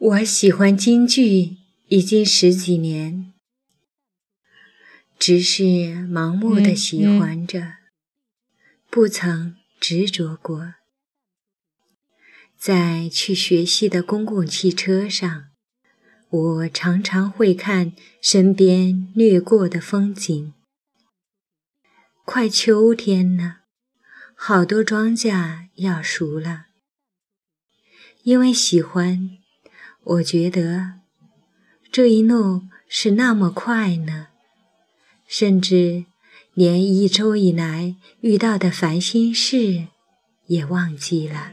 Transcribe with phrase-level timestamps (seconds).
[0.00, 1.56] 我喜欢京剧
[1.88, 3.32] 已经十几年，
[5.18, 5.62] 只是
[6.06, 7.78] 盲目的喜欢着，
[8.88, 10.74] 不曾执着过。
[12.56, 15.48] 在去学戏的公共汽车上，
[16.30, 17.92] 我常常会看
[18.22, 20.54] 身边掠过的风景。
[22.24, 23.62] 快秋天了，
[24.36, 26.66] 好多庄稼要熟了。
[28.22, 29.30] 因为喜欢，
[30.08, 30.94] 我觉得
[31.92, 34.28] 这一路是那么快呢，
[35.26, 36.06] 甚至
[36.54, 39.88] 连一周以来遇到的烦心事
[40.46, 41.52] 也忘记了。